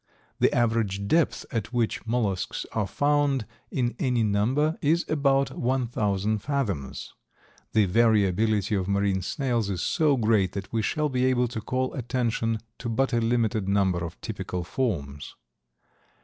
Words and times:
The 0.39 0.51
average 0.51 1.07
depth 1.07 1.45
at 1.51 1.71
which 1.71 2.07
mollusks 2.07 2.65
are 2.71 2.87
found 2.87 3.45
in 3.69 3.93
any 3.99 4.23
number 4.23 4.79
is 4.81 5.05
about 5.07 5.51
one 5.55 5.85
thousand 5.85 6.39
fathoms. 6.39 7.13
The 7.73 7.85
variability 7.85 8.73
of 8.73 8.87
marine 8.87 9.21
snails 9.21 9.69
is 9.69 9.83
so 9.83 10.17
great 10.17 10.53
that 10.53 10.73
we 10.73 10.81
shall 10.81 11.09
be 11.09 11.25
able 11.25 11.47
to 11.49 11.61
call 11.61 11.93
attention 11.93 12.57
to 12.79 12.89
but 12.89 13.13
a 13.13 13.21
limited 13.21 13.67
number 13.69 14.03
of 14.03 14.19
typical 14.21 14.63
forms. 14.63 15.35